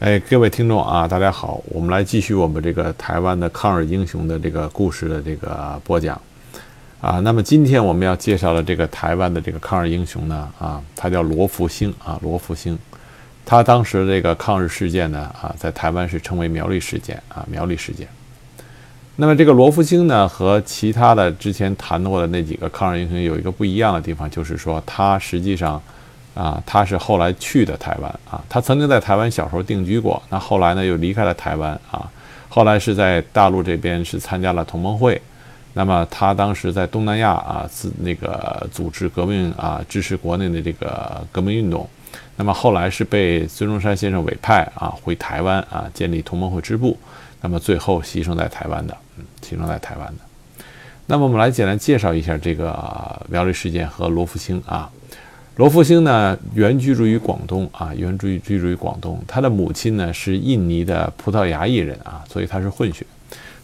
[0.00, 6.20] 哎，各位听众啊，大家好，我们来继续我们这个台湾的抗日英雄的这个故事的这个播讲
[7.00, 7.20] 啊。
[7.20, 12.76] 那么今天我们要介绍的这个台湾的这个抗日英雄呢，啊，他叫罗福星啊，罗福星。
[13.46, 18.06] 他当时这个抗日事件呢，啊，在台湾是称为苗栗事件啊，苗栗事件。
[19.14, 25.80] 那么这个罗福星呢，和其他的之前谈过的那几个抗日英雄有一个不一样的地方，就是说他实际上。
[26.34, 32.10] 啊，他是后来去的台湾啊，他曾经在台湾小时候定居过，那后来呢又离开了台湾啊，
[32.48, 35.20] 后来是在大陆这边是参加了同盟会，
[35.74, 41.88] 那么他当时在东南亚啊，自那个组织革命啊，支持国内的这个革命运动，
[42.34, 46.98] 那么后来是被孙中山先生委派啊回台湾啊建立同盟会支部，
[47.40, 50.64] 那么最后牺牲在台湾的，嗯，牺牲在台湾的，
[51.06, 54.90] 那么我们来简单介绍一下这个苗栗事件和罗福星啊。
[55.56, 59.22] 罗福星呢，原居住于广东啊，原居居住于广东。
[59.24, 63.06] 他的母亲呢是印尼的葡萄牙裔人啊，所以他是混血。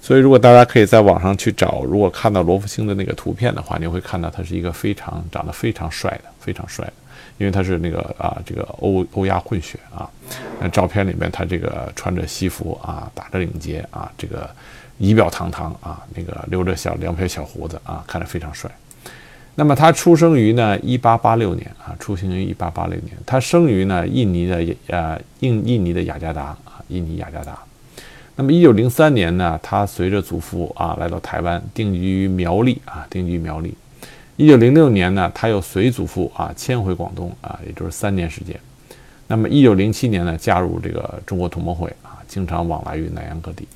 [0.01, 6.93] 所以如果大家可以在网上去找，如果看到罗福星的那个图片的话，你会看到他是一个非常长得非常帅的，非常帅的，
[7.39, 10.09] 因为他是那个啊，这个欧欧亚混血啊。
[10.61, 14.49] 那照片里面他这个穿着西服啊，打着领结啊，这个
[14.99, 18.71] 仪表堂堂啊，那个留着小两撇小胡子啊，看着非常帅。
[19.57, 23.13] 那么他出生于呢，一八八六年啊，出生于一八八六年。
[23.27, 27.59] 他生于呢，印尼的呃印印尼的雅加达啊，印尼雅加达。
[28.37, 33.75] 那么一九零三年呢，他随着祖父啊来到台湾，定居于苗栗啊，定居于苗栗。
[34.37, 38.59] 一九零六年呢，他又随祖父啊迁回广东啊，也就是三年时间。
[39.27, 43.69] 那么一九零七年呢，加入这个中国同盟会啊，经常往来于南洋各地。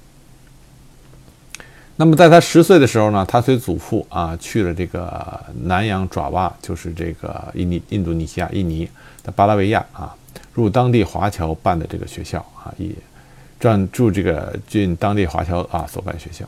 [1.96, 8.88] 那么在他十岁的时候呢，他随祖父啊去了这个南洋爪哇，就是这个印尼、印度尼西亚、印尼
[9.22, 10.12] 的巴拉维亚啊，
[10.52, 12.88] 入当地华侨办的这个学校啊，也
[13.60, 16.44] 转住这个进当地华侨啊所办学校。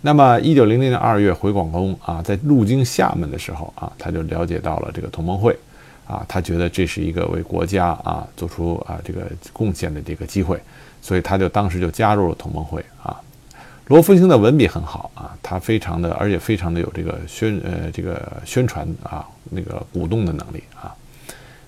[0.00, 5.56] 那么一九零零年二月回广东啊，在路经厦门的时候啊，他就了解到了这个同盟会
[6.04, 10.60] 啊，他觉得这是一个为国家啊做出啊这个贡献的这个机会，
[11.00, 13.16] 所以他就当时就加入了同盟会啊。
[13.88, 20.94] 罗福星的文笔很好啊，他非常的，而且非常的有这个宣呃这个宣传啊那个鼓动的能力啊。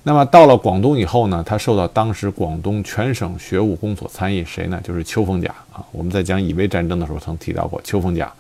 [0.03, 4.81] 那么到了广东以后呢，他受到当时广东全省学务公所参议谁呢？
[4.83, 5.85] 就是邱逢甲啊。
[5.93, 8.33] 我们在讲乙未战争的时候曾提到过邱逢甲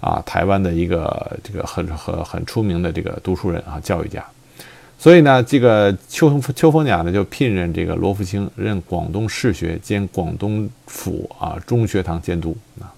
[0.00, 4.24] 啊，台湾的一个这个很很很出名的这个读书人啊，教育家。
[4.96, 12.93] 所以呢，这个邱邱逢甲呢就聘任这个罗福星任广东士学兼广东府啊中学堂监督啊。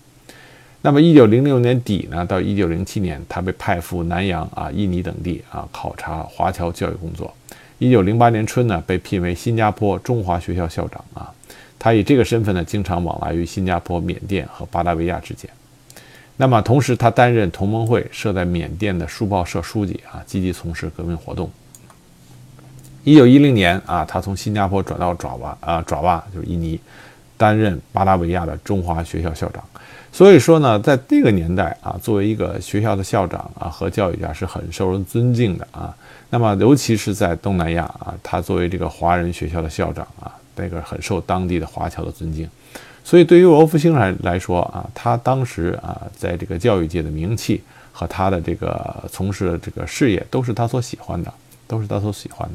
[0.87, 7.35] 那么，一九零六年底呢，到一九零七年，他被派赴南洋啊、印尼等地啊考察华侨教育工作。
[7.81, 11.35] 一九零八年春呢，被聘为新加坡中华学校校长啊。
[11.77, 15.51] 他以这个身份呢，经常往来于新加坡、缅甸和巴达维亚之间。
[16.37, 21.51] 那么，同时他担任同盟会设在缅甸的书报社书记啊，积极从事革命活动。
[23.03, 26.79] 一九一零年啊，他从新加坡转到爪哇啊，爪哇就是印尼，
[27.37, 29.63] 担任巴达维亚的中华学校校长。
[30.13, 35.95] 所以说呢，在这个年代啊，作为一个学校的校长啊和教育家是很受人尊敬的啊。
[36.31, 42.49] 那么，尤其是在东南亚啊，他作为这个华人学校的校长啊，那个很受当地的华侨的尊敬。
[43.05, 51.33] 所以，对于罗福星来来说啊，他当时啊，在这个教育界的名气和他的这个从事的这个事业，都是他所喜欢的，
[51.69, 52.55] 都是他所喜欢的。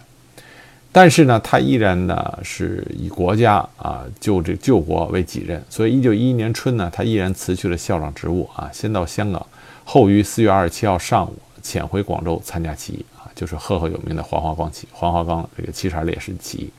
[0.94, 9.46] 但是呢，他依然呢是以国家啊救这救国为己任，所以一九一一年春呢，他依然辞去了校长职务啊，先到香港，
[9.86, 16.70] 后于四月二十七号上午潜回广州参加起义啊，就是赫赫有名的黄花岗起黄花岗这个七十二烈士起义。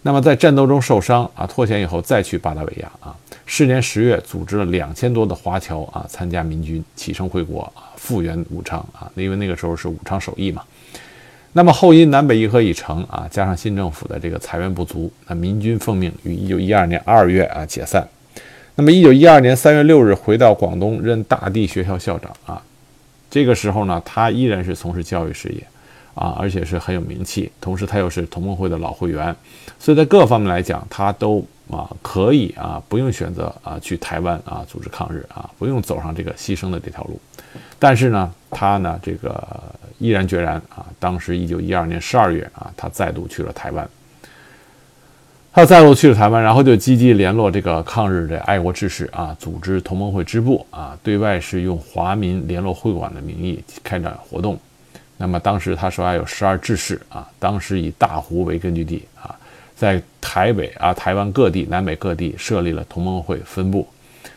[0.00, 3.14] 那么在战斗中受伤啊，脱险以后再去巴达维亚啊，
[3.44, 10.62] 是年十月组织了两千多的华侨啊参加民军启程回国啊，复原武昌啊，因为那个时候是武昌首义嘛。
[11.56, 18.06] 那么后因南北议和已成啊，加上新政府的这个财源不足，那民军奉命于一九一二年二月啊解散。
[18.74, 22.62] 那么一九一二年三月六日回到广东任大地学校校长啊，
[23.30, 25.66] 这个时候呢，他依然是从事教育事业
[26.14, 29.34] 啊，而且是很有名气，同时他又是同盟会的老会员，
[29.78, 37.18] 所以在各方面来讲，他都啊可以啊不用选择啊去台湾啊组织抗日啊，不用走上这个牺牲的这条路。
[37.78, 39.42] 但是呢，他呢这个。
[39.98, 40.84] 毅然决然啊！
[40.98, 43.88] 当时一九一二年十二月啊，他再度去了台湾。
[45.52, 54.58] 他再度去了台湾，然后就积极联络这个抗日的爱国志士啊，组织同盟会支部啊，对外是用华民联络会馆的名义开展活动。
[55.16, 59.34] 那么当时他手下有十二志士啊，当时以大湖为根据地啊，
[59.74, 63.88] 在台北啊、台湾各地、南北各地设立了同盟会分部。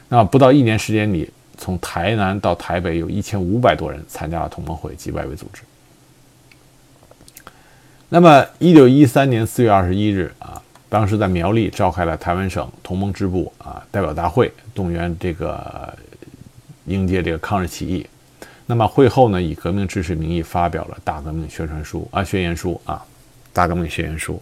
[0.07, 1.29] 那不到一年时间里，
[1.59, 5.61] 从台南到台北有一千五百多人参加了同盟会及外围组织。
[8.07, 10.59] 那么，一九一三年四月二十一日啊，
[10.89, 15.95] 当时在苗栗召开了台湾省同盟支部啊代表大会，动员这个
[16.85, 18.07] 迎接这个抗日起义。
[18.65, 23.05] 那么会后呢，以革命志士名义发表了大革命宣传书啊宣言书啊
[23.51, 24.41] 大革命宣言书。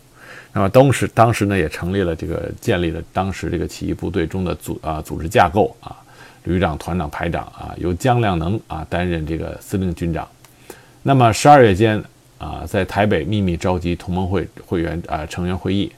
[0.54, 5.96] 那么当时当时呢，也成立了这个建立了当时这个起义部队中的组啊组织架构啊，
[6.48, 10.28] 旅长、团长、排长啊，由江亮能啊担任这个司令军长。
[11.04, 12.04] 那么十二月间。
[12.40, 15.92] 啊，在台北秘密召集同盟会会员啊成员会议，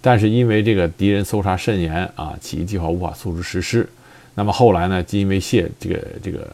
[0.00, 3.86] 但是因为这个敌人搜查甚严啊，起义计划无法速速实施。
[4.34, 6.48] 那么后来呢，因为泄这个这个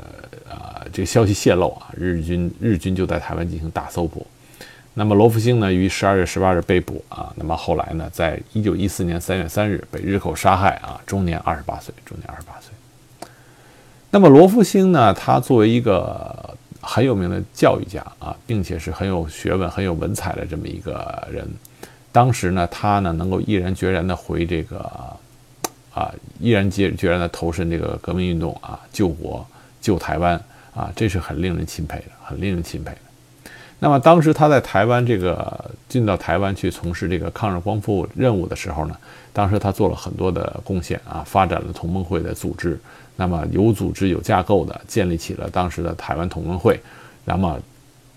[0.50, 4.26] 啊这个消息泄露啊，日军日军就在台湾进行大搜捕。
[4.94, 7.32] 那么罗福星呢，于十二月十八日被捕啊。
[7.36, 12.72] 那么后来呢，在一九一四年三月三日被日寇杀害啊，终年二十八岁，终年二十八岁。
[14.10, 16.56] 那么罗福星呢，他作为一个。
[16.80, 21.46] 很有名的教育家啊，并且是很有学问、很有文采的这么一个人。
[22.12, 24.78] 当时呢，他呢能够毅然决然的回这个
[25.92, 26.10] 啊，
[26.40, 29.44] 毅然决决然的投身这个革命运动啊，救国、
[29.82, 30.40] 救台湾
[30.74, 33.00] 啊，这是很令人钦佩的，很令人钦佩的。
[33.80, 38.96] 那么当时他在台湾这个进到台湾去从事这个抗日光复任务的时候呢，
[39.32, 42.78] 当时他做了很多的贡献啊，发展了同盟会的组织。
[43.14, 46.80] 那么有组织有架构的建立起了当时的台湾同盟会，
[47.24, 47.58] 那么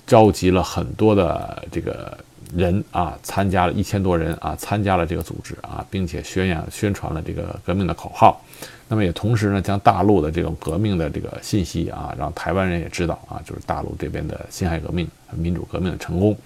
[0.06, 2.18] 召集了很多的这个
[2.56, 8.40] 人啊，参加了一千多人啊，参加了这个组织啊，并且宣扬宣传了这个革命的口号。
[8.88, 15.08] 那么也同时呢，将大陆的这种革命的这个信息啊，让台湾人也知道啊，就是大陆这边的辛亥革命、
[15.38, 16.38] 民主革命的成功。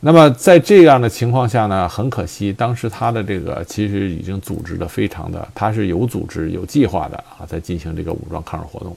[0.00, 8.94] 那么在这样的情况下呢，很可惜，当时他的这个其实已经组织的非常的，他是有组织、有计划的啊，在进行这个武装抗日活动。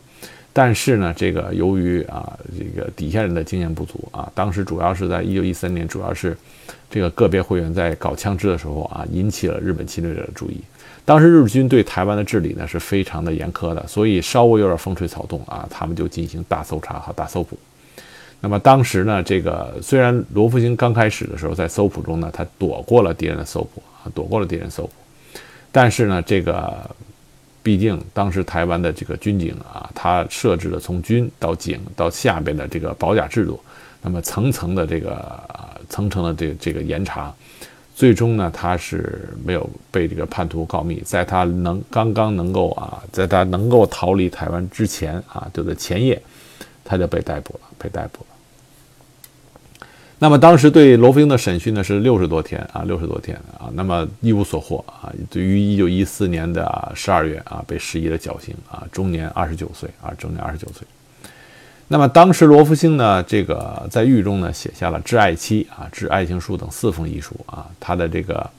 [0.52, 6.36] 但是呢，这个由于啊，这个底下人的经验不足啊，当时主要是在一九一三年，主要是
[6.90, 10.60] 这个个别会员在搞枪支的时候啊，引起了日本侵略者的注意。
[11.06, 17.58] 当时日军对台湾的治理呢是非常的严苛的，所以稍微有点风吹草动啊，他们就进行大搜查和大搜捕。
[18.40, 24.92] 那么当时呢，这个虽然罗福星刚开始的时候在搜捕中呢，他躲过了敌人的搜捕啊，躲过了敌人搜捕，
[25.72, 26.88] 但是呢，这个
[27.64, 33.60] 毕竟当时台湾的这个军警啊，他设置了从军到警到下边的这个保甲制度，
[34.04, 35.44] 那么层层的这个
[35.90, 37.34] 层层的这个这个严查，
[37.96, 46.22] 最终呢，他是没有被这个叛徒告密，在他能刚刚能够啊，在他能够逃离台湾之前啊，就在前夜。
[46.88, 49.88] 他就被逮捕了，被逮捕了。
[50.20, 55.14] 那么当时对罗福英的审讯呢是六十多天啊，六十多天啊，那么一无所获啊。
[55.30, 60.88] 对于一九一四年的十二月啊，被施以了绞刑啊，终年二十九岁啊，终年二十九岁。
[61.90, 68.50] 那么当时罗福星呢，这个在狱中呢写下了致爱妻啊、致爱情书等四封遗书啊，他的这个。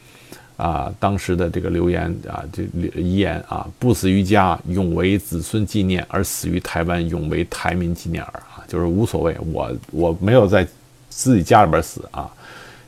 [0.59, 2.65] 啊，当时的这个留言啊，这
[3.01, 10.67] 遗言啊，不死于家，永为子孙纪念；而死于台湾，永为台民纪念耳啊，就是无所谓，我我没有在
[11.09, 12.29] 自己家里边死啊，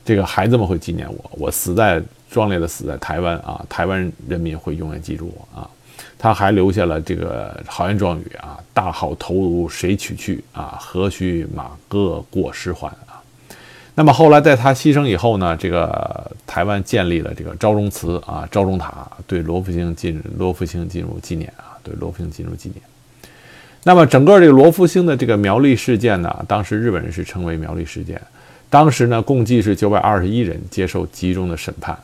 [0.03, 5.69] 这个孩子们会纪念我，我死在壮烈的死在台湾啊，台湾人民会永远记住我啊。
[6.19, 10.77] 他还留下了这个豪言壮语啊，大好头颅谁取去啊？
[10.79, 12.91] 何须马革裹尸还？
[13.93, 22.81] 那么后来，在他牺牲以后呢，这个台湾建立了这个昭忠祠啊，昭忠塔，对罗福星进罗福星进入纪念啊，对罗福星进入纪念。
[23.83, 28.19] 那么整个这个罗福星的这个苗栗事件呢，当时日本人是称为苗栗事件。
[28.69, 31.97] 当时呢，共计是九百二十一人接受集中的审判。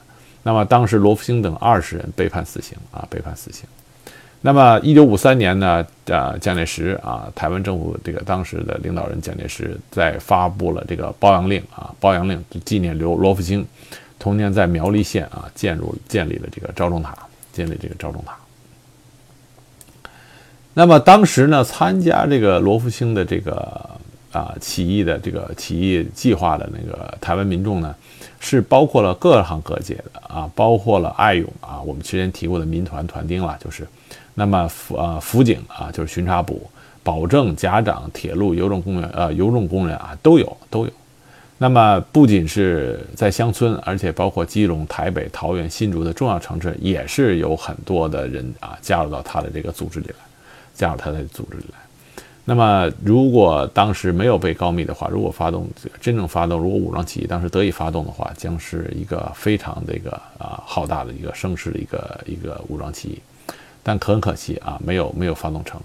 [0.43, 3.63] 那么当时罗福星等二十人被判死刑啊，被判死刑。
[4.39, 13.65] 那么，一九五三年呢，呃，蒋介石啊，台湾政府这个当时的领导人蒋介石在发布了这个褒扬令啊，褒扬令纪念刘罗福星。
[14.19, 17.15] 同年在苗栗县啊，建入建立了这个昭忠塔，
[17.53, 18.35] 建立这个昭忠塔。
[20.73, 23.89] 那么当时呢，参加这个罗福星的这个
[24.31, 27.95] 啊起义的这个起义计划的那个台湾民众呢，
[28.39, 31.51] 是包括了各行各业的啊，包括了爱勇，
[31.87, 33.87] 我们之前提过的民团团丁了，就是。
[34.39, 36.69] 那么辅啊辅警啊就是巡查部、
[37.01, 40.91] 保证甲长、铁路、邮政工人呃邮政工人啊都有都有。
[41.57, 50.15] 那么不仅是在乡村，而且包括基隆、台北、桃园、新竹的重要城镇，也是有很多的人啊加入到他的这个组织里来，
[50.75, 51.79] 加入他的组织里来。
[52.49, 55.67] 那么，如果当时没有被告密的话，如果发动
[55.99, 63.19] 真正发动，如果武装起义当时得以发动的话，将是一个非常这个啊浩大的一个声势的一个一个武装起义。
[63.83, 65.77] 但很可惜啊，没有没有发动成。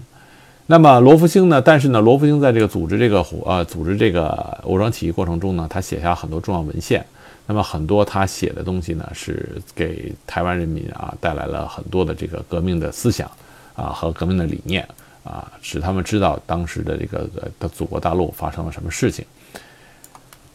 [0.66, 1.61] 那么罗福星呢？
[1.61, 7.04] 但是呢，罗福星在这个组织这个呃组织这个武装起义过程中呢，他写下很多重要文献。
[7.45, 13.28] 那么很多他写的东西呢，是给台湾人民啊带来了很多的这个革命的思想
[13.75, 14.87] 啊和革命的理念。
[15.25, 19.25] 啊，使他们知道当时的这个的祖国大陆发生了什么事情。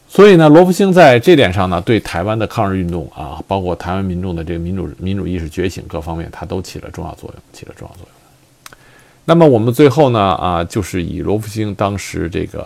[0.10, 8.78] 所以呢，罗福星在这点上呢，对台湾的抗日运动啊，包括台湾民众的这个民主民主意识觉醒各方面，他都起了重要作用，起了重要作用。
[9.26, 12.64] 那么我们最后呢，啊，就是以罗福星当时这个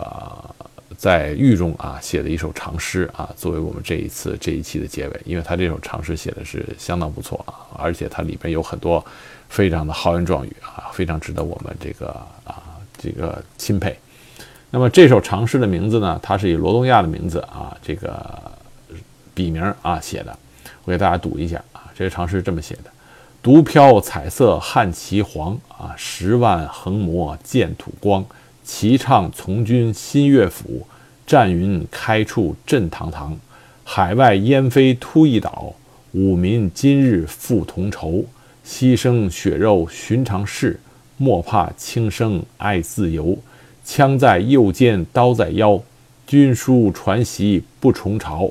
[1.02, 9.04] 在狱中啊写的一首长诗啊，作为我们这一次这一期的结尾，因为他这首长诗写的是相当不错啊，而且它里边有很多。
[9.48, 12.08] 非常的豪言壮语啊，非常值得我们这个
[12.44, 12.62] 啊
[12.96, 13.94] 这个钦佩。
[14.70, 18.40] 那么这首长诗的名字呢，它是以罗东亚的名字啊这个
[19.34, 20.34] 笔名啊写的。
[20.84, 22.84] 我给大家读一下啊，这个长诗是这么写的：
[23.42, 28.24] 独飘彩色汉旗黄啊，十万横魔见土光。
[28.64, 30.86] 齐唱从军新乐府，
[31.26, 33.38] 战云开处震堂堂。
[33.84, 35.74] 海外烟飞突一岛，
[36.12, 38.24] 五民今日复同仇。
[38.64, 40.78] 牺牲血肉寻常事，
[41.16, 43.36] 莫怕轻生爱自由。
[43.84, 45.82] 枪在右肩，刀在腰，
[46.26, 48.48] 军书传习不重朝。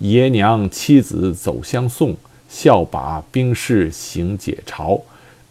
[0.00, 2.16] 爷娘妻子走相送，
[2.48, 5.00] 笑把兵士行解嘲。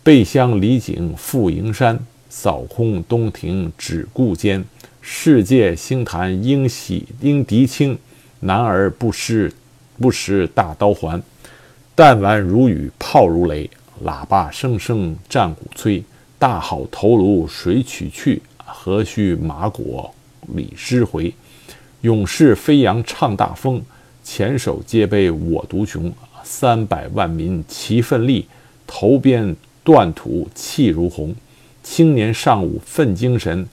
[0.04, 1.98] 背乡离井赴营山，
[2.36, 4.66] 扫空东庭只顾间。
[5.02, 7.96] 世界星坛应喜应敌清，
[8.40, 9.54] 男儿不识
[10.00, 11.22] 不识大刀环。
[11.96, 13.70] 弹丸如雨炮如雷。
[14.04, 16.04] 喇叭声声战鼓催，
[16.40, 18.42] 大好头颅谁取去？
[18.58, 20.12] 何须马果
[20.56, 21.34] 李师回？
[22.02, 23.82] 勇士飞扬唱大风，
[24.24, 26.12] 前手皆悲我独雄。
[26.44, 28.48] 三百万民齐奋力，
[28.88, 31.34] 头边断土气如虹。
[31.84, 33.68] 青年尚武奋精神，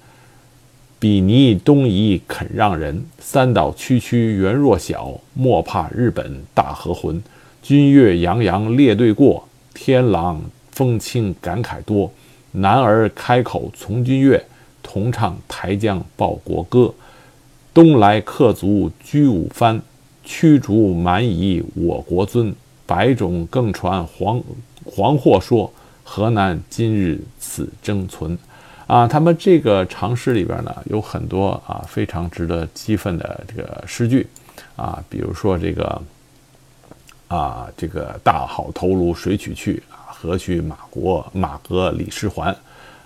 [0.98, 3.06] 比尼东夷肯让人。
[3.20, 7.22] 三岛区区原弱小，莫怕日本大和魂。
[7.62, 9.46] 军乐洋洋列队过。
[9.72, 12.12] 天朗风清感慨多，
[12.52, 14.44] 男儿开口从军乐，
[14.82, 16.92] 同唱台江报国歌。
[17.72, 19.80] 东来客卒居五番，
[20.24, 22.54] 驱逐蛮夷我国尊。
[22.84, 24.42] 百种更传黄
[24.84, 25.72] 黄祸说，
[26.12, 28.36] 河南今日此争存。
[28.88, 34.26] 啊，他们这个长诗里边呢，有很多啊非常值得激愤的这个诗句，
[34.74, 36.02] 啊，比如说这个。
[37.28, 39.80] 啊，这个大好头颅谁取去？
[39.88, 42.52] 啊，何须马国马革李师还？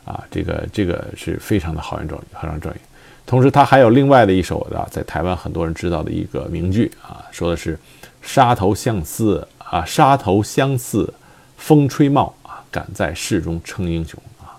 [0.07, 2.79] 啊，这个这个是非常的豪言壮语，豪言壮语。
[3.27, 7.79] 同时，他还有另外的一首啊，在台湾很多人知道的一个名句啊，说的是
[8.23, 11.13] “沙头相似啊，沙头相似，
[11.59, 12.35] 风吹帽，
[12.75, 14.59] 敢在世中称英雄啊。”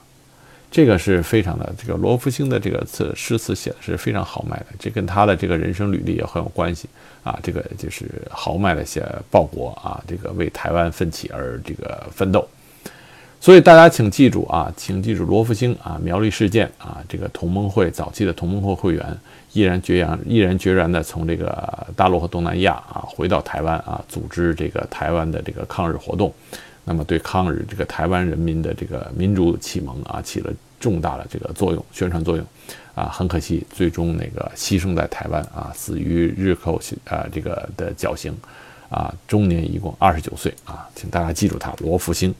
[0.72, 6.88] 这个是非常的，这个罗福星的这个词诗词写的是非常豪迈的，这跟他的这个人生履历也很有关系
[7.24, 7.39] 啊。
[7.41, 12.45] 这个就是豪迈的写报国啊，这个为台湾奋起而这个奋斗。
[13.39, 19.17] 所以大家请记住啊，请记住罗福星啊，苗栗事件啊，这个同盟会早期的同盟会会员
[19.53, 26.34] 毅然决然、毅然决然的从这个大陆和东南亚啊回到台湾啊，组织这个台湾的这个抗日活动，
[26.85, 30.53] 那么对抗日这个台湾人民的这个民主启蒙啊起了。
[30.77, 32.45] 重大的这个作用，宣传作用，
[32.93, 38.35] 啊，很可惜，最终那个牺牲在台湾啊，死于日寇啊这个的绞刑，
[38.89, 42.35] 啊，终年一共二十九岁啊，请大家记住他，罗福星。